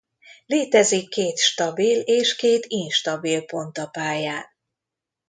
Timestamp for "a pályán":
3.77-4.43